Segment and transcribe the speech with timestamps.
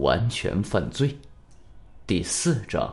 [0.00, 1.16] 完全犯罪。
[2.06, 2.92] 第四章，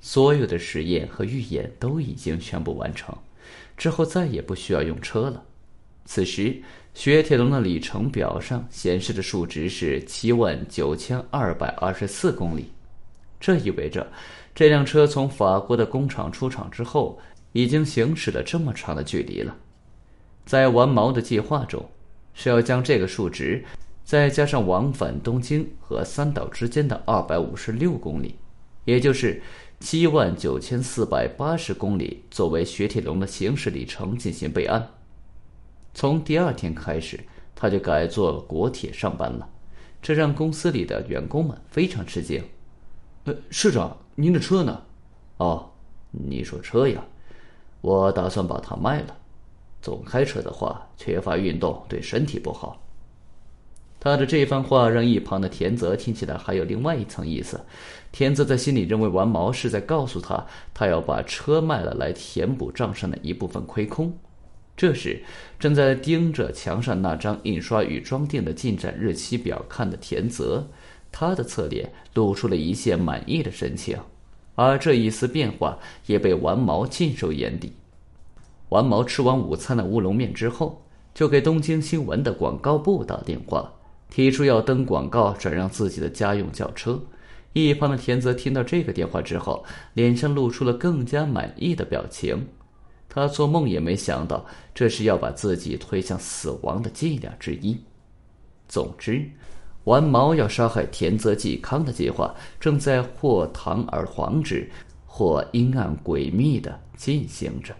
[0.00, 3.16] 所有的实验和预演都已经全部完成，
[3.76, 5.42] 之后再也不需要用车了。
[6.04, 6.56] 此时，
[6.94, 12.70] 雪铁龙的里程表上显示的数值是七万九千二百二十四公里，
[13.40, 14.06] 这意味着
[14.54, 17.18] 这辆车从法国的工厂出厂之后，
[17.52, 19.54] 已经行驶了这么长的距离了。
[20.46, 21.84] 在完毛的计划中，
[22.32, 23.62] 是要将这个数值。
[24.06, 28.36] 再加上往返东京和三岛之间的二百五十六公里，
[28.84, 29.42] 也就是
[29.80, 34.90] 七万九千四百八十公里，作为雪铁龙的行驶里程进行备案。
[35.92, 37.18] 从第二天开始，
[37.56, 39.48] 他就改坐国铁上班了，
[40.00, 42.40] 这让公司里的员工们非常吃惊。
[43.24, 44.82] 呃，市长，您的车呢？
[45.38, 45.68] 哦，
[46.12, 47.04] 你说车呀，
[47.80, 49.16] 我打算把它卖了。
[49.82, 52.80] 总开车的话，缺乏运动对身体不好。
[53.98, 57.60] 他的这番话让一旁的田泽听起来还有另外一层意思。
[58.12, 64.16] 田泽在心里认为完毛是在告诉他，他要把车卖了来填补账上的一部分亏空。
[64.76, 65.22] 这时，
[65.58, 70.68] 正在盯着墙上那张印刷与装订的进展日期表看的田泽，
[71.10, 73.98] 他的侧脸露出了一线满意的神情，
[74.54, 77.72] 而这一丝变化也被完毛尽收眼底。
[78.68, 80.82] 完毛吃完午餐的乌龙面之后，
[81.14, 83.72] 就给东京新闻的广告部打电话。
[84.16, 86.98] 提出要登广告转让自己的家用轿车，
[87.52, 92.48] 一旁的田泽听到这个电话之后，脸上露出了更加满意的表情。
[93.10, 97.78] 他做梦也没想到，这是要把自己推向死亡的伎俩之一。
[98.66, 99.22] 总之，
[99.84, 104.66] 丸毛要杀害田泽纪康的计划正在或堂而皇之，
[105.04, 107.76] 或阴暗诡秘的进行着。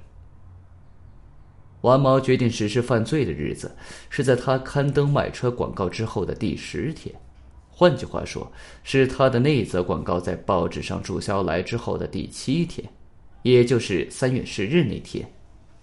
[1.86, 3.70] 王毛决定实施犯罪的日子
[4.10, 7.14] 是在他刊登卖车广告之后的第十天，
[7.70, 8.50] 换句话说，
[8.82, 12.84] 是他的那则广告在报纸上注销来之后的第七天，
[13.42, 15.30] 也就是三月十日那天。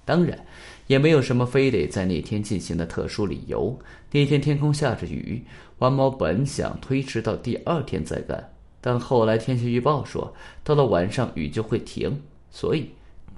[0.04, 0.46] 当然，
[0.88, 3.80] 也没有什么非得在那天进行的特殊理由。
[4.12, 5.42] 那天天空下着雨，
[5.78, 12.22] 王毛本想推迟到第二天再干，但后来天气预报说到了晚上雨就会停，
[12.52, 12.90] 所以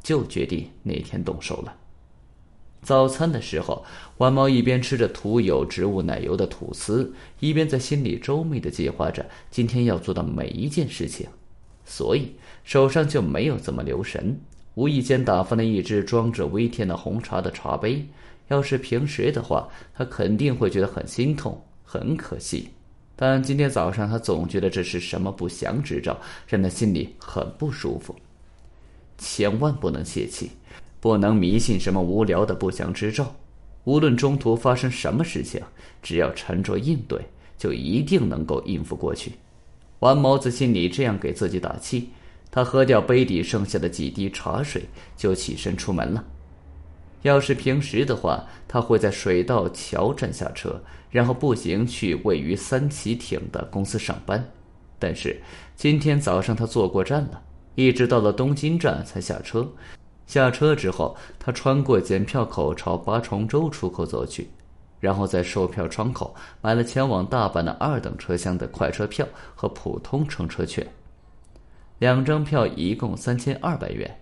[0.01, 1.84] 就决定那天动手了。
[2.85, 3.83] 早餐的时候，
[4.17, 11.27] 万猫一边吃着涂有植物奶油的吐司，一边在心里周密的计划着今天要做的每一件事情，
[11.83, 14.39] 所以手上就没有怎么留神，
[14.75, 18.05] 无意间打翻了一只装着微甜的红茶的茶杯。
[18.49, 22.69] 要是平时的话，他肯定会觉得很心痛，很可惜。
[23.15, 26.15] 但今天早上，他总觉得这是什么不祥之兆，
[26.47, 28.15] 让他心里很不舒服。
[29.17, 30.51] 千万不能泄气。
[31.05, 33.35] 不能迷信什么无聊的不祥之兆，
[33.83, 35.61] 无论中途发生什么事情，
[36.01, 37.21] 只要沉着应对，
[37.59, 39.33] 就一定能够应付过去。
[39.99, 42.09] 王毛子心里这样给自己打气，
[42.49, 44.81] 他喝掉杯底剩下的几滴茶水，
[45.15, 46.25] 就起身出门了。
[47.21, 54.43] 要是平时的话，他会在水道桥站下车，然后步行去位于三旗町的公司上班。
[54.97, 55.39] 但是
[55.75, 57.43] 今天早上他坐过站了，
[57.75, 59.71] 一直到了东京站才下车。
[60.27, 64.49] 下车之后，他穿过检票口朝八重洲出口走去，
[64.99, 70.87] 然后在售票窗口买了前往大阪的二等车厢的快车票和普通乘车券，
[71.99, 74.19] 两张票一共三千二百元，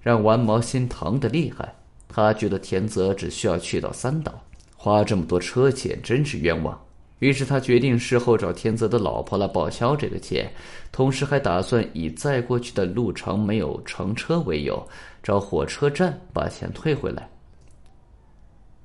[0.00, 1.74] 让丸毛心疼的厉害。
[2.08, 4.42] 他觉得田泽只需要去到三岛，
[4.76, 6.78] 花这么多车钱真是冤枉。
[7.22, 10.52] 于是他决定事后找天泽的老婆来报销这个钱，
[10.90, 14.84] 同时还打算以再过去的路程没有乘车为由，
[15.22, 17.30] 找火车站把钱退回来。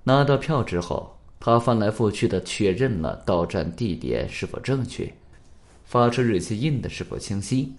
[0.03, 5.12] 拿到票之后，他翻来覆去的确认了到站地点是否正确，
[5.84, 7.74] 发车日期印的是否清晰，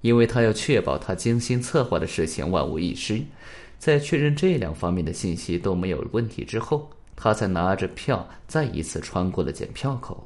[0.00, 3.22] 因为他要确保他精心策划的事情万无一失。
[3.78, 6.90] 在确认这两方面的信息都没有问题之后。
[7.20, 10.24] 他才拿着票再一次穿过了检票口。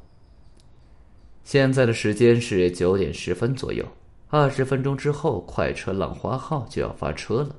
[1.43, 3.83] 现在的时间是九点十分左右，
[4.29, 7.55] 二十分钟之后，快车浪花号就要发车了。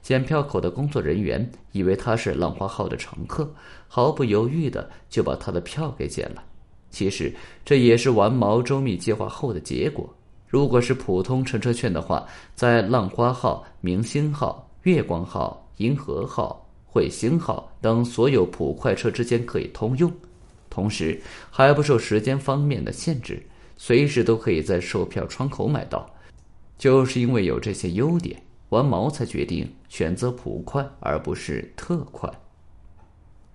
[0.00, 3.46] 检票口的工作人员以为他是浪花号的乘客，
[3.86, 6.42] 毫不犹豫的就把他的票给检了。
[6.90, 7.30] 其实
[7.66, 10.08] 这也是完毛周密计划后的结果。
[10.46, 16.64] 如果是普通乘车券的话，在浪花号、明星号、月光号、银河号。
[16.92, 20.12] 彗星号等所有普快车之间可以通用，
[20.70, 21.20] 同时
[21.50, 23.42] 还不受时间方面的限制，
[23.76, 26.14] 随时都可以在售票窗口买到。
[26.76, 32.30] 就是因为有这些优点，王毛才决定选择普快而不是特快。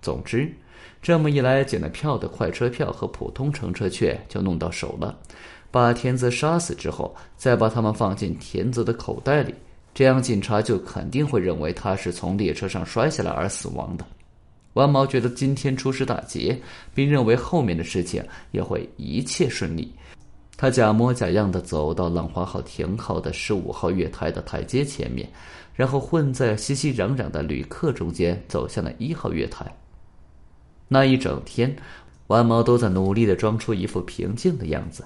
[0.02, 0.54] 总之，
[1.00, 5.18] 这么一来，捡了票的快车票和普通乘车券就弄到手了。
[5.70, 9.54] 把田泽杀死之后，再把他们放进田泽的口袋里，
[9.94, 14.04] 这样警察就肯定会认为他是从列车上摔下来而死亡的。
[14.72, 16.60] 弯毛觉得今天出师大捷，
[16.92, 18.20] 并认为后面的事情
[18.50, 19.94] 也会一切顺利。
[20.56, 25.28] 他假模假样的走到浪花号停靠的十五号月台的台阶前面，
[25.74, 29.64] 然后混在熙熙攘攘的旅客中间走向了一号月台。
[30.88, 31.74] 那一整天，
[32.26, 35.04] 弯毛都在努力的装出一副平静的样子。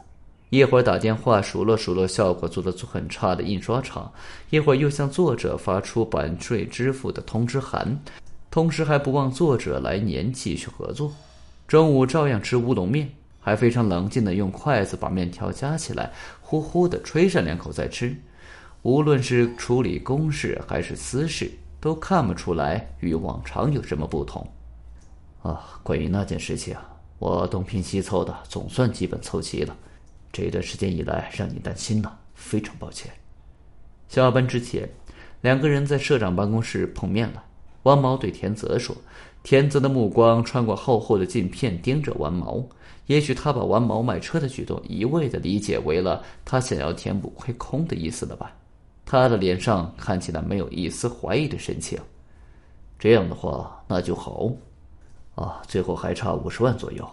[0.50, 4.12] 一会儿打电话数落数落效果做的很差的印刷厂，
[4.50, 7.98] 一会儿又向作者发出版税支付的通知函，
[8.50, 11.12] 同时还不忘作者来年继续合作。
[11.66, 13.10] 中午照样吃乌龙面。
[13.40, 16.12] 还非常冷静地用筷子把面条夹起来，
[16.42, 18.14] 呼呼地吹上两口再吃。
[18.82, 21.50] 无论是处理公事还是私事，
[21.80, 24.46] 都看不出来与往常有什么不同。
[25.42, 26.76] 啊，关于那件事情，
[27.18, 29.74] 我东拼西凑的，总算基本凑齐了。
[30.32, 33.12] 这一段时间以来让你担心了，非常抱歉。
[34.08, 34.88] 下班之前，
[35.40, 37.44] 两个人在社长办公室碰面了。
[37.84, 38.94] 弯毛对田泽说
[39.42, 42.62] ：“田泽的目光穿过厚厚的镜片，盯着弯毛。”
[43.06, 48.54] 也许他把弯毛卖车的举动一味的理解为了他想要填补亏空的意思了吧？
[49.06, 51.98] 他的脸上看起来没有一丝怀疑的神情。
[52.98, 54.52] 这样的话，那就好。
[55.36, 57.08] 啊，最后还差五十万左右，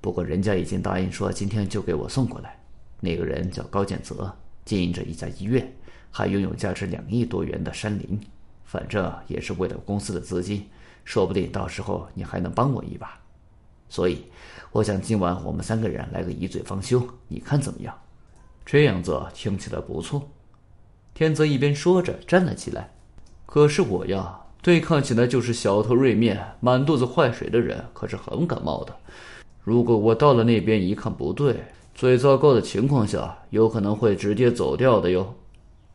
[0.00, 2.59] 不过人家已经答应说今天就给我送过来。
[3.00, 5.72] 那个人叫高建泽，经营着一家医院，
[6.10, 8.20] 还拥有价值两亿多元的山林。
[8.64, 10.68] 反正也是为了公司的资金，
[11.04, 13.18] 说不定到时候你还能帮我一把。
[13.88, 14.24] 所以。
[14.72, 17.92] 我想今晚我们三个人来个一醉方休，你看怎么样？
[18.64, 20.30] 这样子听起来不错。
[21.12, 22.92] 天泽一边说着站了起来。
[23.46, 28.94] 可是我呀，对看起来就是小头锐面、满肚子坏水的人，可是很感冒的。
[29.64, 31.64] 如果我到了那边一看不对，
[31.94, 35.34] 最糟糕的情况下，有可能会直接走掉的哟。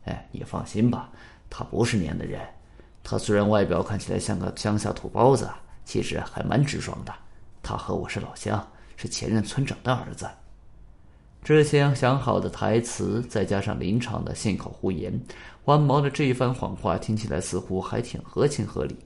[0.04, 1.10] 哎，你放心吧，
[1.50, 2.40] 他不是那样的人。
[3.02, 5.48] 他虽然外表看起来像个乡下土包子，
[5.84, 7.12] 其实还蛮直爽的。
[7.62, 8.64] 他和我是老乡，
[8.96, 10.28] 是前任村长的儿子。
[11.42, 15.16] 之前想好的台词，再加上临场的信口胡言，
[15.66, 18.96] 弯毛的这一番谎话听起来似乎还挺合情合理。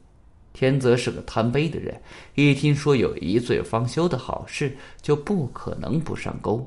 [0.52, 1.98] 天泽是个贪杯的人，
[2.34, 6.66] 一听说有一醉方休的好事，就不可能不上钩。